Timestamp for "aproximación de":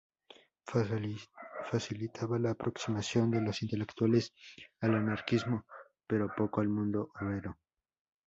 2.49-3.39